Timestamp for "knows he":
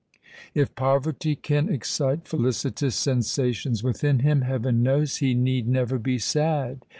4.81-5.35